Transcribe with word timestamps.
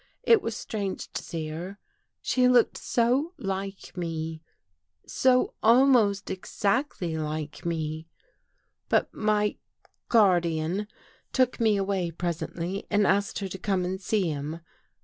It 0.23 0.41
was 0.41 0.57
strange 0.57 1.11
to 1.13 1.21
see 1.21 1.49
her. 1.49 1.77
She 2.23 2.47
looked 2.47 2.75
so 2.75 3.33
like 3.37 3.95
me— 3.95 4.41
so 5.05 5.53
almost 5.61 6.31
exactly 6.31 7.19
like 7.19 7.67
me." 7.67 8.07
But 8.89 9.13
my— 9.13 9.57
guardian 10.17 10.87
took 11.33 11.59
me 11.59 11.77
away 11.77 12.09
presently 12.09 12.87
and 12.89 13.05
asked 13.05 13.37
her 13.37 13.47
to 13.49 13.59
come 13.59 13.85
and 13.85 14.01
see 14.01 14.27
him. 14.27 14.61